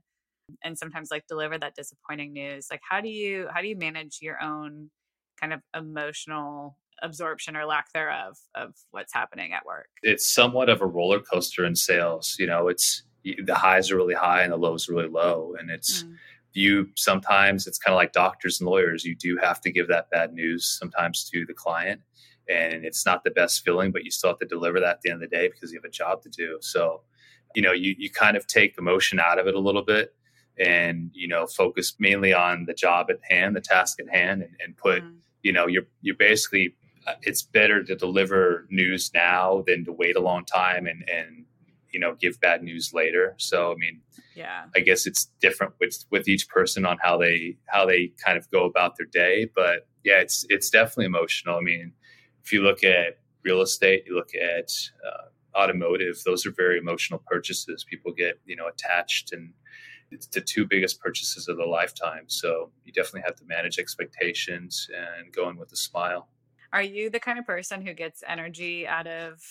and 0.64 0.76
sometimes 0.76 1.10
like 1.10 1.26
deliver 1.26 1.58
that 1.58 1.74
disappointing 1.74 2.32
news 2.32 2.66
like 2.70 2.80
how 2.88 3.00
do 3.00 3.08
you 3.08 3.48
how 3.52 3.60
do 3.60 3.68
you 3.68 3.76
manage 3.76 4.18
your 4.20 4.42
own 4.42 4.90
kind 5.40 5.52
of 5.52 5.60
emotional 5.76 6.76
absorption 7.02 7.56
or 7.56 7.66
lack 7.66 7.92
thereof 7.92 8.38
of 8.54 8.74
what's 8.92 9.12
happening 9.12 9.52
at 9.52 9.66
work. 9.66 9.88
It's 10.02 10.32
somewhat 10.32 10.68
of 10.68 10.80
a 10.80 10.86
roller 10.86 11.20
coaster 11.20 11.64
in 11.64 11.74
sales. 11.74 12.36
You 12.38 12.46
know, 12.46 12.68
it's 12.68 13.02
the 13.24 13.54
highs 13.54 13.90
are 13.90 13.96
really 13.96 14.14
high 14.14 14.42
and 14.42 14.52
the 14.52 14.56
lows 14.56 14.88
are 14.88 14.92
really 14.92 15.08
low. 15.08 15.54
And 15.58 15.70
it's 15.70 16.04
mm. 16.04 16.14
You 16.54 16.88
sometimes 16.96 17.66
it's 17.66 17.78
kind 17.78 17.94
of 17.94 17.96
like 17.96 18.12
doctors 18.12 18.60
and 18.60 18.68
lawyers. 18.68 19.04
You 19.04 19.14
do 19.14 19.38
have 19.42 19.60
to 19.62 19.72
give 19.72 19.88
that 19.88 20.10
bad 20.10 20.32
news 20.32 20.76
sometimes 20.78 21.28
to 21.30 21.44
the 21.46 21.54
client. 21.54 22.00
And 22.48 22.84
it's 22.84 23.06
not 23.06 23.24
the 23.24 23.30
best 23.30 23.64
feeling, 23.64 23.92
but 23.92 24.04
you 24.04 24.10
still 24.10 24.30
have 24.30 24.38
to 24.40 24.46
deliver 24.46 24.80
that 24.80 24.96
at 24.96 25.00
the 25.02 25.10
end 25.10 25.22
of 25.22 25.30
the 25.30 25.36
day 25.36 25.48
because 25.48 25.72
you 25.72 25.78
have 25.78 25.88
a 25.88 25.90
job 25.90 26.22
to 26.22 26.28
do. 26.28 26.58
So, 26.60 27.02
you 27.54 27.62
know, 27.62 27.72
you, 27.72 27.94
you 27.96 28.10
kind 28.10 28.36
of 28.36 28.46
take 28.46 28.76
emotion 28.78 29.20
out 29.20 29.38
of 29.38 29.46
it 29.46 29.54
a 29.54 29.60
little 29.60 29.84
bit 29.84 30.14
and, 30.58 31.10
you 31.14 31.28
know, 31.28 31.46
focus 31.46 31.94
mainly 31.98 32.34
on 32.34 32.64
the 32.66 32.74
job 32.74 33.06
at 33.10 33.20
hand, 33.28 33.54
the 33.54 33.60
task 33.60 34.00
at 34.00 34.08
hand, 34.08 34.42
and, 34.42 34.56
and 34.64 34.76
put 34.76 35.02
mm 35.02 35.14
you 35.42 35.52
know 35.52 35.66
you're 35.66 35.86
you're 36.00 36.16
basically 36.16 36.74
uh, 37.06 37.14
it's 37.22 37.42
better 37.42 37.82
to 37.82 37.94
deliver 37.94 38.66
news 38.70 39.10
now 39.12 39.62
than 39.66 39.84
to 39.84 39.92
wait 39.92 40.16
a 40.16 40.20
long 40.20 40.44
time 40.44 40.86
and 40.86 41.04
and 41.08 41.44
you 41.92 42.00
know 42.00 42.16
give 42.20 42.40
bad 42.40 42.62
news 42.62 42.92
later. 42.92 43.34
So 43.38 43.72
i 43.72 43.74
mean 43.76 44.00
yeah. 44.34 44.64
I 44.74 44.80
guess 44.80 45.06
it's 45.06 45.26
different 45.40 45.74
with 45.80 46.04
with 46.10 46.28
each 46.28 46.48
person 46.48 46.86
on 46.86 46.98
how 47.02 47.18
they 47.18 47.56
how 47.66 47.86
they 47.86 48.12
kind 48.24 48.38
of 48.38 48.50
go 48.50 48.64
about 48.64 48.96
their 48.96 49.06
day. 49.06 49.50
But 49.54 49.86
yeah 50.04 50.20
it's 50.20 50.44
it's 50.48 50.70
definitely 50.70 51.06
emotional. 51.06 51.56
I 51.56 51.60
mean 51.60 51.92
if 52.44 52.52
you 52.52 52.62
look 52.62 52.82
at 52.84 53.18
real 53.44 53.60
estate 53.60 54.04
you 54.06 54.14
look 54.14 54.30
at 54.34 54.70
uh, 55.06 55.58
automotive 55.58 56.22
those 56.24 56.46
are 56.46 56.52
very 56.52 56.78
emotional 56.78 57.22
purchases. 57.26 57.84
People 57.84 58.12
get 58.12 58.40
you 58.46 58.56
know 58.56 58.68
attached 58.68 59.32
and 59.32 59.52
it's 60.12 60.26
the 60.26 60.40
two 60.40 60.66
biggest 60.66 61.00
purchases 61.00 61.48
of 61.48 61.56
the 61.56 61.64
lifetime. 61.64 62.24
So 62.26 62.70
you 62.84 62.92
definitely 62.92 63.22
have 63.22 63.36
to 63.36 63.44
manage 63.46 63.78
expectations 63.78 64.88
and 64.94 65.32
go 65.32 65.48
in 65.48 65.56
with 65.56 65.72
a 65.72 65.76
smile. 65.76 66.28
Are 66.72 66.82
you 66.82 67.10
the 67.10 67.20
kind 67.20 67.38
of 67.38 67.46
person 67.46 67.84
who 67.84 67.92
gets 67.92 68.22
energy 68.26 68.86
out 68.86 69.06
of 69.06 69.42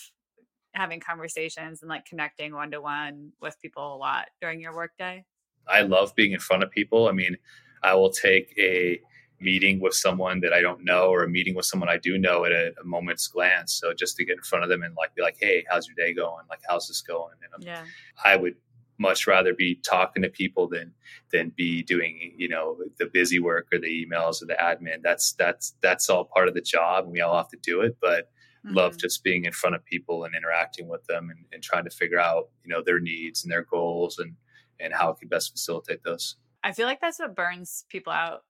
having 0.74 1.00
conversations 1.00 1.82
and 1.82 1.88
like 1.88 2.04
connecting 2.04 2.54
one 2.54 2.70
to 2.70 2.80
one 2.80 3.32
with 3.40 3.60
people 3.60 3.94
a 3.94 3.96
lot 3.96 4.28
during 4.40 4.60
your 4.60 4.74
workday? 4.74 5.24
I 5.68 5.82
love 5.82 6.14
being 6.14 6.32
in 6.32 6.40
front 6.40 6.62
of 6.62 6.70
people. 6.70 7.08
I 7.08 7.12
mean, 7.12 7.36
I 7.82 7.94
will 7.94 8.10
take 8.10 8.54
a 8.58 9.00
meeting 9.40 9.80
with 9.80 9.94
someone 9.94 10.40
that 10.40 10.52
I 10.52 10.60
don't 10.60 10.84
know 10.84 11.08
or 11.08 11.24
a 11.24 11.28
meeting 11.28 11.54
with 11.54 11.66
someone 11.66 11.88
I 11.88 11.98
do 11.98 12.16
know 12.16 12.44
at 12.44 12.52
a, 12.52 12.72
a, 12.80 12.84
moment's 12.84 13.26
glance. 13.26 13.74
So 13.74 13.92
just 13.92 14.16
to 14.16 14.24
get 14.24 14.36
in 14.36 14.42
front 14.42 14.62
of 14.62 14.70
them 14.70 14.82
and 14.82 14.94
like 14.96 15.14
be 15.16 15.22
like, 15.22 15.36
hey, 15.40 15.64
how's 15.68 15.88
your 15.88 15.96
day 15.96 16.14
going? 16.14 16.44
Like, 16.48 16.60
how's 16.68 16.86
this 16.86 17.02
going? 17.02 17.34
And 17.52 17.64
yeah. 17.64 17.84
I 18.24 18.36
would 18.36 18.54
much 18.98 19.26
rather 19.26 19.52
be 19.52 19.74
talking 19.76 20.22
to 20.22 20.28
people 20.28 20.68
than 20.68 20.92
than 21.32 21.52
be 21.56 21.82
doing 21.82 22.32
you 22.36 22.48
know 22.48 22.78
the 22.98 23.06
busy 23.06 23.40
work 23.40 23.66
or 23.72 23.78
the 23.78 24.06
emails 24.06 24.42
or 24.42 24.46
the 24.46 24.54
admin 24.54 25.02
that's 25.02 25.32
that's 25.32 25.74
that's 25.82 26.08
all 26.08 26.24
part 26.24 26.46
of 26.46 26.54
the 26.54 26.60
job 26.60 27.04
and 27.04 27.12
we 27.12 27.20
all 27.20 27.36
have 27.36 27.48
to 27.48 27.56
do 27.62 27.80
it 27.80 27.96
but 28.00 28.30
mm-hmm. 28.64 28.76
love 28.76 28.98
just 28.98 29.22
being 29.22 29.44
in 29.44 29.52
front 29.52 29.74
of 29.74 29.84
people 29.84 30.24
and 30.24 30.34
interacting 30.34 30.88
with 30.88 31.04
them 31.06 31.30
and, 31.30 31.44
and 31.52 31.62
trying 31.62 31.84
to 31.84 31.90
figure 31.90 32.20
out 32.20 32.48
you 32.64 32.72
know 32.72 32.82
their 32.84 33.00
needs 33.00 33.44
and 33.44 33.52
their 33.52 33.64
goals 33.64 34.18
and 34.18 34.34
and 34.80 34.92
how 34.94 35.10
it 35.10 35.18
can 35.18 35.28
best 35.28 35.52
facilitate 35.52 36.02
those 36.04 36.36
i 36.64 36.72
feel 36.72 36.86
like 36.86 37.00
that's 37.00 37.18
what 37.18 37.34
burns 37.34 37.84
people 37.88 38.12
out 38.12 38.42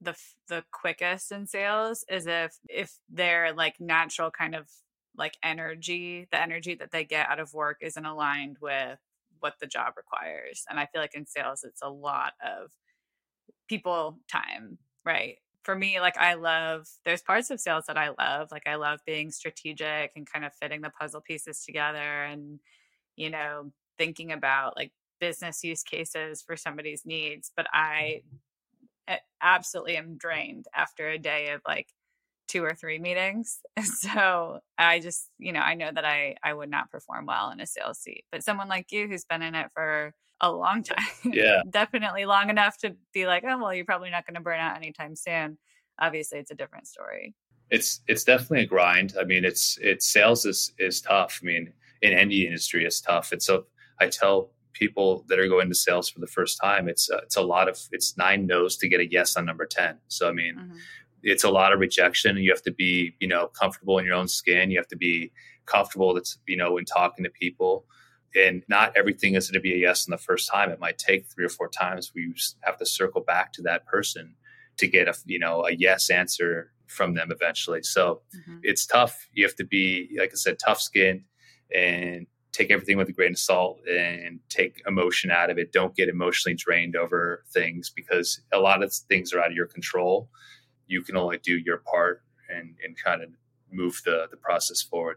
the 0.00 0.14
the 0.48 0.64
quickest 0.72 1.30
in 1.30 1.46
sales 1.46 2.04
is 2.08 2.26
if 2.26 2.56
if 2.68 2.98
their 3.08 3.52
like 3.52 3.80
natural 3.80 4.30
kind 4.30 4.54
of 4.54 4.68
like 5.16 5.36
energy 5.42 6.26
the 6.32 6.40
energy 6.40 6.74
that 6.74 6.90
they 6.90 7.04
get 7.04 7.28
out 7.28 7.38
of 7.38 7.54
work 7.54 7.78
isn't 7.80 8.06
aligned 8.06 8.56
with 8.60 8.98
what 9.42 9.54
the 9.60 9.66
job 9.66 9.94
requires. 9.96 10.64
And 10.70 10.78
I 10.78 10.86
feel 10.86 11.00
like 11.00 11.14
in 11.14 11.26
sales, 11.26 11.64
it's 11.64 11.82
a 11.82 11.90
lot 11.90 12.34
of 12.44 12.70
people 13.68 14.18
time, 14.30 14.78
right? 15.04 15.36
For 15.64 15.74
me, 15.74 16.00
like 16.00 16.18
I 16.18 16.34
love, 16.34 16.88
there's 17.04 17.22
parts 17.22 17.50
of 17.50 17.60
sales 17.60 17.84
that 17.86 17.96
I 17.96 18.10
love. 18.18 18.48
Like 18.50 18.66
I 18.66 18.74
love 18.76 19.00
being 19.06 19.30
strategic 19.30 20.12
and 20.16 20.30
kind 20.30 20.44
of 20.44 20.52
fitting 20.54 20.80
the 20.80 20.90
puzzle 20.90 21.20
pieces 21.20 21.64
together 21.64 22.24
and, 22.24 22.58
you 23.16 23.30
know, 23.30 23.72
thinking 23.98 24.32
about 24.32 24.76
like 24.76 24.92
business 25.20 25.62
use 25.62 25.84
cases 25.84 26.42
for 26.42 26.56
somebody's 26.56 27.06
needs, 27.06 27.52
but 27.56 27.66
I 27.72 28.22
mm-hmm. 29.08 29.14
absolutely 29.40 29.96
am 29.96 30.16
drained 30.18 30.66
after 30.74 31.08
a 31.08 31.18
day 31.18 31.50
of 31.50 31.60
like 31.66 31.88
two 32.48 32.64
or 32.64 32.74
three 32.74 32.98
meetings. 32.98 33.60
So 33.84 34.58
I 34.78 34.98
just, 34.98 35.28
you 35.38 35.52
know, 35.52 35.60
I 35.60 35.74
know 35.74 35.90
that 35.94 36.04
I 36.04 36.36
I 36.42 36.52
would 36.52 36.70
not 36.70 36.90
perform 36.90 37.26
well 37.26 37.50
in 37.50 37.60
a 37.60 37.66
sales 37.66 37.98
seat. 37.98 38.24
But 38.32 38.44
someone 38.44 38.68
like 38.68 38.90
you 38.90 39.06
who's 39.08 39.24
been 39.24 39.42
in 39.42 39.54
it 39.54 39.68
for 39.74 40.12
a 40.42 40.50
long 40.50 40.82
time, 40.82 41.06
yeah, 41.24 41.62
definitely 41.70 42.26
long 42.26 42.50
enough 42.50 42.76
to 42.78 42.94
be 43.14 43.26
like, 43.26 43.44
oh 43.46 43.58
well, 43.58 43.72
you're 43.72 43.84
probably 43.84 44.10
not 44.10 44.26
going 44.26 44.34
to 44.34 44.40
burn 44.40 44.60
out 44.60 44.76
anytime 44.76 45.16
soon. 45.16 45.56
Obviously, 45.98 46.38
it's 46.38 46.50
a 46.50 46.54
different 46.54 46.88
story. 46.88 47.34
It's 47.70 48.00
it's 48.08 48.24
definitely 48.24 48.62
a 48.62 48.66
grind. 48.66 49.14
I 49.18 49.24
mean, 49.24 49.44
it's 49.44 49.78
it's 49.80 50.06
sales 50.06 50.44
is 50.44 50.72
is 50.78 51.00
tough. 51.00 51.40
I 51.42 51.46
mean, 51.46 51.72
in 52.02 52.12
any 52.12 52.44
industry, 52.44 52.84
it's 52.84 53.00
tough. 53.00 53.32
And 53.32 53.42
so 53.42 53.66
I 54.00 54.08
tell 54.08 54.50
people 54.72 55.24
that 55.28 55.38
are 55.38 55.48
going 55.48 55.68
to 55.68 55.74
sales 55.74 56.08
for 56.08 56.20
the 56.20 56.26
first 56.26 56.58
time, 56.62 56.88
it's 56.88 57.08
uh, 57.10 57.20
it's 57.22 57.36
a 57.36 57.42
lot 57.42 57.68
of 57.68 57.78
it's 57.92 58.16
nine 58.16 58.46
no's 58.46 58.76
to 58.78 58.88
get 58.88 59.00
a 59.00 59.10
yes 59.10 59.36
on 59.36 59.46
number 59.46 59.64
ten. 59.64 59.96
So 60.08 60.28
I 60.28 60.32
mean, 60.32 60.56
mm-hmm. 60.56 60.76
it's 61.22 61.44
a 61.44 61.50
lot 61.50 61.72
of 61.72 61.80
rejection. 61.80 62.36
You 62.36 62.50
have 62.50 62.62
to 62.62 62.72
be 62.72 63.14
you 63.20 63.28
know 63.28 63.46
comfortable 63.48 63.98
in 63.98 64.04
your 64.04 64.14
own 64.14 64.28
skin. 64.28 64.70
You 64.70 64.78
have 64.78 64.88
to 64.88 64.96
be 64.96 65.32
comfortable 65.66 66.14
that's 66.14 66.38
you 66.46 66.56
know 66.56 66.76
in 66.78 66.84
talking 66.84 67.24
to 67.24 67.30
people. 67.30 67.86
And 68.34 68.62
not 68.68 68.92
everything 68.96 69.34
is 69.34 69.48
going 69.48 69.60
to 69.60 69.60
be 69.60 69.74
a 69.74 69.78
yes 69.78 70.06
in 70.06 70.10
the 70.10 70.18
first 70.18 70.50
time. 70.50 70.70
It 70.70 70.80
might 70.80 70.98
take 70.98 71.26
three 71.26 71.44
or 71.44 71.50
four 71.50 71.68
times. 71.68 72.12
We 72.14 72.34
have 72.62 72.78
to 72.78 72.86
circle 72.86 73.20
back 73.20 73.52
to 73.54 73.62
that 73.62 73.86
person 73.86 74.36
to 74.78 74.86
get 74.86 75.08
a 75.08 75.14
you 75.26 75.38
know 75.38 75.66
a 75.66 75.72
yes 75.72 76.10
answer 76.10 76.72
from 76.86 77.14
them 77.14 77.30
eventually. 77.30 77.82
So 77.82 78.22
mm-hmm. 78.36 78.58
it's 78.62 78.86
tough. 78.86 79.28
You 79.32 79.44
have 79.44 79.56
to 79.56 79.64
be 79.64 80.16
like 80.18 80.30
I 80.32 80.36
said, 80.36 80.58
tough 80.58 80.80
skinned 80.80 81.24
and 81.74 82.26
take 82.52 82.70
everything 82.70 82.98
with 82.98 83.08
a 83.08 83.12
grain 83.12 83.32
of 83.32 83.38
salt 83.38 83.80
and 83.88 84.38
take 84.48 84.82
emotion 84.86 85.30
out 85.30 85.50
of 85.50 85.58
it. 85.58 85.72
Don't 85.72 85.96
get 85.96 86.08
emotionally 86.08 86.54
drained 86.54 86.96
over 86.96 87.44
things 87.52 87.90
because 87.90 88.40
a 88.52 88.58
lot 88.58 88.82
of 88.82 88.92
things 88.92 89.32
are 89.32 89.40
out 89.40 89.50
of 89.50 89.56
your 89.56 89.66
control. 89.66 90.28
You 90.86 91.02
can 91.02 91.16
only 91.16 91.38
do 91.38 91.56
your 91.56 91.78
part 91.78 92.22
and, 92.50 92.76
and 92.84 92.96
kind 93.02 93.22
of 93.22 93.30
move 93.70 94.02
the, 94.04 94.26
the 94.30 94.36
process 94.36 94.82
forward. 94.82 95.16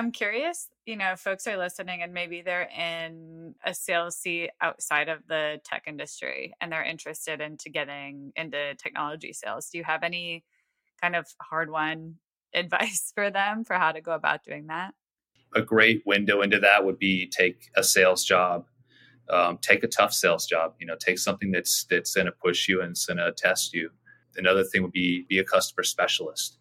I'm 0.00 0.12
curious, 0.12 0.68
you 0.86 0.96
know, 0.96 1.14
folks 1.14 1.46
are 1.46 1.58
listening 1.58 2.02
and 2.02 2.14
maybe 2.14 2.40
they're 2.40 2.70
in 2.70 3.54
a 3.64 3.74
sales 3.74 4.16
seat 4.16 4.50
outside 4.62 5.10
of 5.10 5.18
the 5.28 5.60
tech 5.62 5.84
industry 5.86 6.54
and 6.60 6.72
they're 6.72 6.82
interested 6.82 7.42
into 7.42 7.68
getting 7.68 8.32
into 8.34 8.74
technology 8.76 9.34
sales. 9.34 9.68
Do 9.68 9.76
you 9.76 9.84
have 9.84 10.02
any 10.02 10.44
kind 11.02 11.14
of 11.14 11.26
hard 11.42 11.70
won 11.70 12.16
advice 12.54 13.12
for 13.14 13.30
them 13.30 13.62
for 13.62 13.74
how 13.74 13.92
to 13.92 14.00
go 14.00 14.12
about 14.12 14.42
doing 14.42 14.68
that? 14.68 14.94
a 15.54 15.62
great 15.62 16.02
window 16.06 16.42
into 16.42 16.58
that 16.60 16.84
would 16.84 16.98
be 16.98 17.26
take 17.26 17.70
a 17.76 17.82
sales 17.82 18.24
job, 18.24 18.66
um, 19.28 19.58
take 19.58 19.82
a 19.82 19.88
tough 19.88 20.12
sales 20.12 20.46
job. 20.46 20.74
You 20.78 20.86
know, 20.86 20.96
take 20.96 21.18
something 21.18 21.50
that's 21.50 21.84
that's 21.90 22.14
going 22.14 22.26
to 22.26 22.32
push 22.32 22.68
you 22.68 22.82
and 22.82 22.92
it's 22.92 23.06
going 23.06 23.18
to 23.18 23.32
test 23.32 23.74
you. 23.74 23.90
Another 24.36 24.64
thing 24.64 24.82
would 24.82 24.92
be 24.92 25.26
be 25.28 25.38
a 25.38 25.44
customer 25.44 25.82
specialist. 25.82 26.58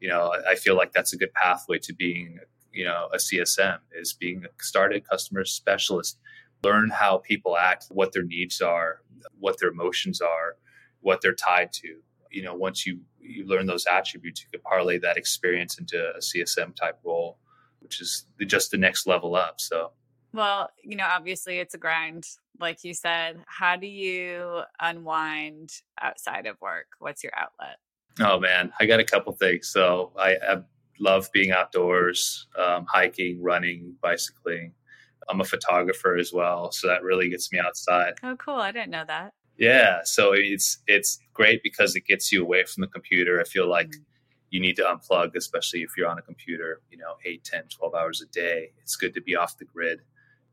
You 0.00 0.08
know, 0.08 0.32
I 0.48 0.54
feel 0.54 0.76
like 0.76 0.92
that's 0.92 1.12
a 1.12 1.18
good 1.18 1.32
pathway 1.34 1.78
to 1.80 1.92
being, 1.92 2.38
you 2.72 2.84
know, 2.84 3.08
a 3.12 3.16
CSM 3.16 3.78
is 3.92 4.12
being 4.12 4.44
a 4.44 4.62
started 4.62 5.08
customer 5.08 5.44
specialist. 5.44 6.18
Learn 6.62 6.90
how 6.90 7.18
people 7.18 7.56
act, 7.56 7.86
what 7.90 8.12
their 8.12 8.22
needs 8.22 8.60
are, 8.60 9.00
what 9.38 9.58
their 9.58 9.70
emotions 9.70 10.20
are, 10.20 10.56
what 11.00 11.20
they're 11.20 11.34
tied 11.34 11.72
to. 11.74 11.96
You 12.30 12.42
know, 12.42 12.54
once 12.54 12.86
you 12.86 13.00
you 13.18 13.46
learn 13.46 13.66
those 13.66 13.86
attributes, 13.86 14.42
you 14.42 14.48
can 14.50 14.60
parlay 14.60 14.98
that 14.98 15.16
experience 15.16 15.78
into 15.78 15.98
a 15.98 16.18
CSM 16.18 16.74
type 16.74 16.98
role 17.04 17.38
which 17.80 18.00
is 18.00 18.26
just 18.46 18.70
the 18.70 18.76
next 18.76 19.06
level 19.06 19.34
up. 19.34 19.60
So, 19.60 19.92
well, 20.32 20.70
you 20.82 20.96
know, 20.96 21.06
obviously 21.10 21.58
it's 21.58 21.74
a 21.74 21.78
grind, 21.78 22.24
like 22.60 22.84
you 22.84 22.94
said. 22.94 23.42
How 23.46 23.76
do 23.76 23.86
you 23.86 24.60
unwind 24.78 25.72
outside 26.00 26.46
of 26.46 26.60
work? 26.60 26.86
What's 26.98 27.24
your 27.24 27.32
outlet? 27.36 27.78
Oh 28.20 28.38
man, 28.38 28.72
I 28.78 28.86
got 28.86 29.00
a 29.00 29.04
couple 29.04 29.32
things. 29.32 29.68
So 29.68 30.12
I, 30.16 30.36
I 30.36 30.56
love 31.00 31.28
being 31.32 31.50
outdoors, 31.50 32.46
um, 32.58 32.86
hiking, 32.88 33.42
running, 33.42 33.94
bicycling. 34.02 34.72
I'm 35.28 35.40
a 35.40 35.44
photographer 35.44 36.16
as 36.16 36.32
well, 36.32 36.72
so 36.72 36.88
that 36.88 37.02
really 37.02 37.28
gets 37.28 37.52
me 37.52 37.58
outside. 37.58 38.14
Oh, 38.22 38.36
cool! 38.36 38.56
I 38.56 38.72
didn't 38.72 38.90
know 38.90 39.04
that. 39.06 39.32
Yeah, 39.56 40.00
so 40.04 40.32
it's 40.32 40.78
it's 40.86 41.20
great 41.32 41.62
because 41.62 41.96
it 41.96 42.06
gets 42.06 42.32
you 42.32 42.42
away 42.42 42.64
from 42.64 42.80
the 42.82 42.88
computer. 42.88 43.40
I 43.40 43.44
feel 43.44 43.68
like 43.68 43.88
mm-hmm 43.88 44.02
you 44.50 44.60
need 44.60 44.76
to 44.76 44.82
unplug, 44.82 45.34
especially 45.36 45.82
if 45.82 45.96
you're 45.96 46.08
on 46.08 46.18
a 46.18 46.22
computer, 46.22 46.80
you 46.90 46.98
know, 46.98 47.14
8, 47.24 47.42
10, 47.44 47.62
12 47.70 47.94
hours 47.94 48.20
a 48.20 48.26
day. 48.26 48.72
It's 48.82 48.96
good 48.96 49.14
to 49.14 49.20
be 49.20 49.36
off 49.36 49.56
the 49.58 49.64
grid, 49.64 50.00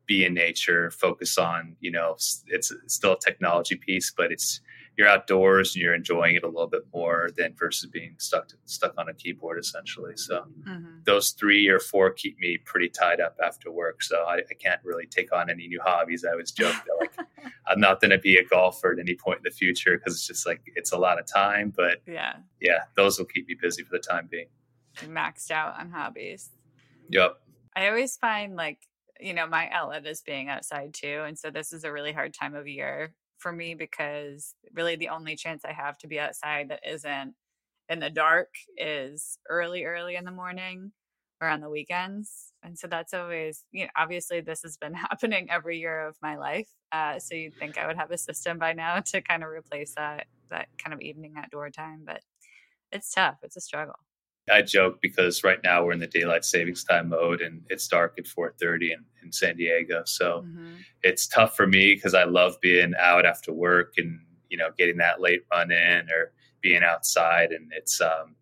be 0.06 0.24
in 0.24 0.34
nature, 0.34 0.92
focus 0.92 1.38
on, 1.38 1.76
you 1.80 1.92
know, 1.92 2.14
it's, 2.14 2.44
it's 2.48 2.72
still 2.88 3.14
a 3.14 3.20
technology 3.20 3.76
piece, 3.76 4.14
but 4.16 4.32
it's 4.32 4.62
you're 4.98 5.08
outdoors 5.08 5.76
and 5.76 5.84
you're 5.84 5.94
enjoying 5.94 6.36
it 6.36 6.44
a 6.44 6.48
little 6.48 6.68
bit 6.68 6.82
more 6.92 7.30
than 7.38 7.54
versus 7.54 7.88
being 7.90 8.16
stuck 8.18 8.48
to, 8.48 8.56
stuck 8.66 8.94
on 8.98 9.10
a 9.10 9.14
keyboard 9.14 9.60
essentially. 9.60 10.18
So 10.18 10.46
mm-hmm. 10.68 11.00
those 11.06 11.32
three 11.32 11.68
or 11.68 11.80
four 11.80 12.10
keep 12.10 12.40
me 12.40 12.58
pretty 12.58 12.90
tied 12.90 13.22
up 13.22 13.38
after 13.44 13.72
work. 13.72 14.02
So 14.02 14.24
I, 14.24 14.38
I 14.38 14.54
can't 14.60 14.82
really 14.84 15.06
take 15.06 15.32
on 15.34 15.52
any 15.52 15.68
new 15.68 15.80
hobbies. 15.84 16.26
I 16.26 16.36
was 16.36 16.52
joking 16.52 16.82
that 16.88 16.98
like 17.00 17.28
I'm 17.68 17.80
not 17.80 18.02
going 18.02 18.12
to 18.12 18.18
be 18.18 18.38
a 18.38 18.44
golfer 18.44 18.92
at 18.92 19.00
any 19.00 19.14
point 19.14 19.38
in 19.38 19.44
the 19.44 19.52
future 19.52 19.98
because 19.98 20.14
it's 20.14 20.26
just 20.26 20.48
like 20.48 20.62
it's 20.76 20.92
a 20.92 20.98
lot 20.98 21.20
of 21.20 21.28
time. 21.28 21.72
But 21.76 22.02
yeah, 22.08 22.38
yeah, 22.60 22.80
those 22.96 23.20
will 23.20 23.28
keep 23.28 23.48
me 23.48 23.56
busy 23.62 23.84
for 23.84 23.92
the 23.92 24.00
time 24.00 24.28
being. 24.32 24.48
maxed 25.04 25.52
out 25.52 25.80
on 25.80 25.92
hobbies. 25.92 26.50
Yep. 27.10 27.38
I 27.76 27.88
always 27.88 28.18
find 28.18 28.56
like 28.56 28.80
you 29.20 29.36
know 29.36 29.46
my 29.46 29.70
outlet 29.70 30.06
is 30.08 30.22
being 30.22 30.48
outside 30.48 30.94
too 30.94 31.24
and 31.26 31.38
so 31.40 31.50
this 31.50 31.74
is 31.74 31.84
a 31.84 31.92
really 31.92 32.12
hard 32.12 32.36
time 32.36 32.54
of 32.54 32.68
year 32.68 33.16
for 33.38 33.52
me 33.52 33.76
because 33.76 34.56
really 34.74 34.96
the 34.96 35.10
only 35.10 35.36
chance 35.36 35.64
I 35.66 35.74
have 35.74 35.98
to 36.00 36.08
be 36.08 36.20
outside 36.20 36.70
that 36.70 36.82
isn't 36.90 37.36
in 37.90 38.00
the 38.00 38.10
dark 38.10 38.50
is 38.78 39.38
early, 39.50 39.86
early 39.86 40.16
in 40.16 40.26
the 40.26 40.32
morning 40.32 40.92
or 41.42 41.48
on 41.48 41.62
the 41.62 41.70
weekends. 41.70 42.52
And 42.64 42.78
so 42.78 42.88
that's 42.88 43.14
always, 43.14 43.64
you 43.72 43.86
know, 43.86 43.92
obviously 43.96 44.42
this 44.42 44.62
has 44.64 44.78
been 44.78 44.94
happening 44.96 45.50
every 45.50 45.80
year 45.80 46.08
of 46.08 46.18
my 46.22 46.38
life. 46.38 46.70
Uh, 46.92 47.20
so 47.20 47.36
you'd 47.36 47.56
think 47.56 47.78
I 47.78 47.88
would 47.88 47.98
have 47.98 48.12
a 48.12 48.18
system 48.18 48.58
by 48.58 48.74
now 48.74 49.00
to 49.00 49.22
kind 49.22 49.44
of 49.44 49.50
replace 49.50 49.94
that, 49.96 50.28
that 50.50 50.68
kind 50.78 50.94
of 50.94 51.02
evening 51.02 51.36
outdoor 51.38 51.70
time, 51.70 52.04
but 52.06 52.22
it's 52.92 53.12
tough. 53.14 53.38
It's 53.44 53.58
a 53.58 53.62
struggle. 53.62 53.96
I 54.52 54.62
joke 54.62 55.00
because 55.02 55.44
right 55.44 55.60
now 55.64 55.84
we're 55.84 55.92
in 55.92 56.00
the 56.00 56.08
daylight 56.08 56.46
savings 56.46 56.84
time 56.84 57.10
mode 57.10 57.42
and 57.42 57.64
it's 57.70 57.88
dark 57.88 58.16
at 58.18 58.26
4:30 58.26 58.94
in, 58.94 59.06
in 59.24 59.32
San 59.32 59.58
Diego. 59.58 60.04
So 60.06 60.44
mm-hmm. 60.46 60.76
it's 61.04 61.28
tough 61.28 61.56
for 61.56 61.68
me 61.68 61.94
because 61.96 62.14
I 62.14 62.24
love 62.24 62.60
being 62.62 62.94
out 63.00 63.26
after 63.26 63.52
work 63.52 63.94
and 63.98 64.20
you 64.50 64.58
know 64.58 64.70
getting 64.78 64.98
that 64.98 65.20
late 65.20 65.44
run 65.52 65.72
in 65.72 66.10
or 66.10 66.32
being 66.62 66.84
outside 66.84 67.52
and 67.52 67.72
it's 67.76 68.00
um 68.02 68.36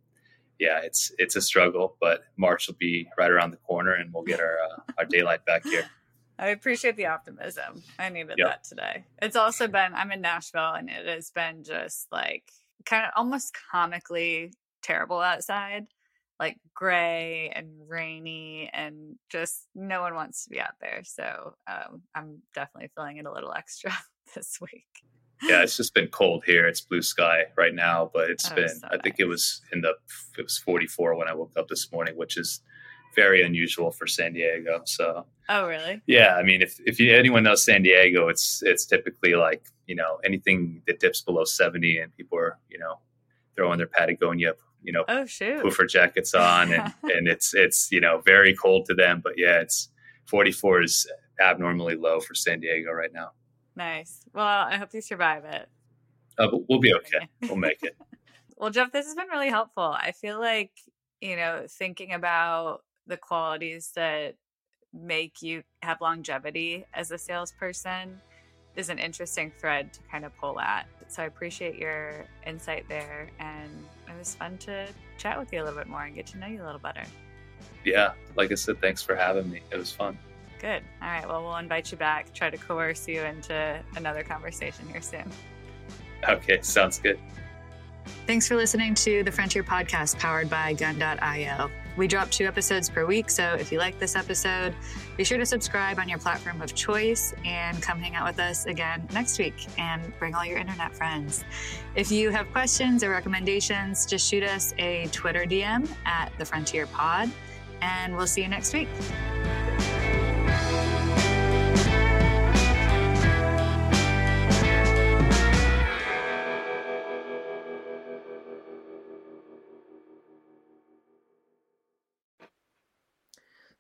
yeah 0.60 0.80
it's 0.84 1.12
it's 1.18 1.36
a 1.36 1.42
struggle 1.42 1.98
but 2.00 2.22
March 2.38 2.68
will 2.68 2.76
be 2.76 3.08
right 3.18 3.32
around 3.32 3.52
the 3.52 3.58
corner 3.58 3.94
and 3.94 4.14
we'll 4.14 4.24
get 4.24 4.40
our 4.40 4.58
uh, 4.60 4.82
our 4.98 5.06
daylight 5.06 5.46
back 5.46 5.64
here. 5.64 5.90
I 6.38 6.48
appreciate 6.48 6.98
the 6.98 7.06
optimism. 7.06 7.82
I 7.98 8.10
needed 8.10 8.36
yep. 8.38 8.48
that 8.48 8.64
today. 8.66 9.06
It's 9.22 9.38
also 9.38 9.68
been 9.68 9.94
I'm 9.94 10.12
in 10.12 10.22
Nashville 10.22 10.74
and 10.74 10.90
it 10.90 11.08
has 11.08 11.32
been 11.32 11.64
just 11.64 12.12
like 12.12 12.52
kind 12.86 13.06
of 13.06 13.12
almost 13.16 13.56
comically 13.72 14.54
terrible 14.84 15.20
outside 15.20 15.88
like 16.40 16.58
gray 16.74 17.52
and 17.56 17.68
rainy 17.88 18.70
and 18.74 19.16
just 19.30 19.68
no 19.74 20.02
one 20.02 20.16
wants 20.16 20.44
to 20.44 20.50
be 20.50 20.60
out 20.60 20.76
there. 20.82 21.02
So 21.04 21.56
um, 21.68 22.02
I'm 22.14 22.42
definitely 22.54 22.92
feeling 22.96 23.18
it 23.18 23.26
a 23.26 23.32
little 23.32 23.54
extra 23.58 23.92
this 24.34 24.60
week. 24.62 24.86
Yeah, 25.44 25.62
it's 25.62 25.78
just 25.78 25.94
been 25.94 26.08
cold 26.08 26.44
here. 26.46 26.66
It's 26.68 26.82
blue 26.82 27.02
sky 27.02 27.44
right 27.58 27.74
now, 27.74 28.10
but 28.14 28.30
it's 28.30 28.50
oh, 28.52 28.56
been 28.56 28.70
so 28.70 28.88
I 28.90 28.98
think 28.98 29.16
it 29.20 29.26
was 29.26 29.62
in 29.74 29.82
the 29.82 29.94
it 30.38 30.44
was 30.44 30.58
44 30.58 31.16
when 31.16 31.28
I 31.28 31.34
woke 31.34 31.52
up 31.58 31.68
this 31.68 31.92
morning, 31.92 32.16
which 32.16 32.38
is 32.38 32.62
very 33.16 33.44
unusual 33.44 33.92
for 33.92 34.08
San 34.08 34.34
Diego. 34.34 34.82
So 34.86 35.26
Oh, 35.48 35.68
really? 35.68 36.02
Yeah, 36.08 36.36
I 36.36 36.44
mean 36.44 36.62
if 36.62 36.80
if 36.86 37.00
you, 37.00 37.14
anyone 37.14 37.44
knows 37.44 37.64
San 37.64 37.84
Diego, 37.84 38.30
it's 38.30 38.64
it's 38.64 38.86
typically 38.86 39.36
like, 39.36 39.66
you 39.88 39.96
know, 39.96 40.20
anything 40.24 40.82
that 40.88 41.00
dips 41.00 41.22
below 41.22 41.44
70 41.44 42.00
and 42.00 42.16
people 42.16 42.38
are, 42.40 42.58
you 42.70 42.80
know, 42.80 43.00
throwing 43.56 43.78
their 43.78 43.88
Patagonia 43.88 44.54
you 44.86 44.94
know, 44.94 45.04
oh 45.08 45.26
shoot, 45.26 45.64
puffer 45.64 45.86
jackets 45.86 46.34
on, 46.34 46.72
and, 46.72 46.94
and 47.04 47.28
it's 47.28 47.54
it's 47.54 47.92
you 47.92 48.00
know 48.00 48.22
very 48.26 48.56
cold 48.56 48.86
to 48.86 48.94
them. 48.94 49.22
But 49.24 49.34
yeah, 49.38 49.60
it's 49.60 49.90
44 50.28 50.84
is 50.84 51.08
abnormally 51.42 51.96
low 51.96 52.20
for 52.20 52.36
San 52.36 52.60
Diego 52.60 52.92
right 52.92 53.12
now. 53.14 53.32
Nice. 53.76 54.22
Well, 54.34 54.46
I 54.46 54.78
hope 54.78 54.94
you 54.94 55.02
survive 55.02 55.44
it. 55.46 55.68
Uh, 56.38 56.48
but 56.50 56.70
we'll 56.70 56.80
be 56.80 56.94
okay. 56.94 57.28
We'll 57.42 57.58
make 57.58 57.82
it. 57.84 57.98
well, 58.58 58.70
Jeff, 58.70 58.92
this 58.92 59.06
has 59.06 59.16
been 59.16 59.28
really 59.30 59.50
helpful. 59.50 59.84
I 59.84 60.12
feel 60.12 60.40
like 60.40 60.72
you 61.22 61.36
know 61.36 61.66
thinking 61.68 62.14
about 62.14 62.84
the 63.08 63.18
qualities 63.18 63.92
that 63.96 64.36
make 64.94 65.42
you 65.42 65.64
have 65.82 66.00
longevity 66.00 66.86
as 66.94 67.12
a 67.12 67.18
salesperson 67.18 68.22
is 68.76 68.90
an 68.90 69.00
interesting 69.00 69.52
thread 69.60 69.94
to 69.94 70.00
kind 70.12 70.26
of 70.26 70.36
pull 70.38 70.60
at. 70.60 70.88
So 71.08 71.24
I 71.24 71.26
appreciate 71.26 71.76
your 71.76 72.26
insight 72.46 72.88
there. 72.90 73.30
And 73.40 73.86
it 74.16 74.20
was 74.20 74.36
fun 74.36 74.58
to 74.60 74.88
chat 75.18 75.38
with 75.38 75.52
you 75.54 75.62
a 75.62 75.64
little 75.64 75.78
bit 75.78 75.88
more 75.88 76.04
and 76.04 76.16
get 76.16 76.26
to 76.28 76.38
know 76.38 76.48
you 76.48 76.64
a 76.64 76.66
little 76.66 76.80
better. 76.80 77.04
Yeah. 77.84 78.14
Like 78.36 78.52
I 78.52 78.56
said, 78.56 78.82
thanks 78.82 79.02
for 79.02 79.16
having 79.16 79.50
me. 79.50 79.62
It 79.72 79.78
was 79.78 79.92
fun. 79.92 80.18
Good. 80.60 80.82
All 81.02 81.10
right. 81.10 81.28
Well, 81.28 81.44
we'll 81.44 81.58
invite 81.58 81.92
you 81.92 81.98
back, 81.98 82.34
try 82.34 82.50
to 82.50 82.58
coerce 82.58 83.08
you 83.08 83.22
into 83.22 83.80
another 83.96 84.24
conversation 84.24 84.88
here 84.90 85.02
soon. 85.02 85.30
Okay. 86.28 86.62
Sounds 86.62 86.98
good. 86.98 87.20
Thanks 88.28 88.48
for 88.48 88.56
listening 88.56 88.94
to 88.96 89.24
the 89.24 89.32
Frontier 89.32 89.64
Podcast 89.64 90.18
powered 90.18 90.50
by 90.50 90.74
Gun.io. 90.74 91.70
We 91.98 92.08
drop 92.08 92.30
two 92.30 92.46
episodes 92.46 92.90
per 92.90 93.06
week, 93.06 93.30
so 93.30 93.56
if 93.60 93.72
you 93.72 93.78
like 93.78 93.98
this 94.00 94.16
episode, 94.16 94.76
be 95.16 95.24
sure 95.24 95.38
to 95.38 95.46
subscribe 95.46 95.98
on 95.98 96.10
your 96.10 96.20
platform 96.20 96.62
of 96.62 96.76
choice 96.76 97.34
and 97.46 97.82
come 97.82 98.00
hang 98.00 98.16
out 98.16 98.28
with 98.28 98.40
us 98.40 98.66
again 98.66 99.08
next 99.14 99.40
week 99.40 99.68
and 99.78 100.18
bring 100.20 100.36
all 100.36 100.46
your 100.46 100.58
internet 100.58 100.96
friends. 100.96 101.46
If 101.96 102.12
you 102.12 102.32
have 102.32 102.52
questions 102.52 103.04
or 103.04 103.12
recommendations, 103.12 104.06
just 104.06 104.30
shoot 104.30 104.44
us 104.44 104.74
a 104.78 105.08
Twitter 105.12 105.46
DM 105.46 105.90
at 106.06 106.32
the 106.38 106.46
Frontier 106.46 106.86
Pod, 106.88 107.32
and 107.82 108.16
we'll 108.16 108.28
see 108.28 108.42
you 108.42 108.50
next 108.50 108.74
week. 108.74 108.90